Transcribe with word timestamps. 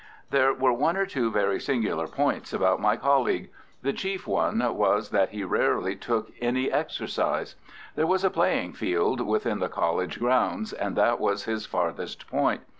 There 0.31 0.51
were 0.51 0.73
one 0.73 0.97
or 0.97 1.05
two 1.05 1.29
very 1.29 1.59
singular 1.59 2.07
points 2.07 2.53
about 2.53 2.81
my 2.81 2.97
colleague. 2.97 3.51
The 3.83 3.93
chief 3.93 4.25
one 4.25 4.57
was 4.75 5.11
that 5.11 5.29
he 5.29 5.43
rarely 5.43 5.95
took 5.95 6.31
any 6.41 6.71
exercise. 6.71 7.53
There 7.95 8.07
was 8.07 8.23
a 8.23 8.31
playing 8.31 8.73
field 8.73 9.21
within 9.21 9.59
the 9.59 9.69
college 9.69 10.17
grounds, 10.19 10.73
and 10.73 10.95
that 10.95 11.19
was 11.19 11.43
his 11.43 11.67
farthest 11.67 12.27
point. 12.27 12.61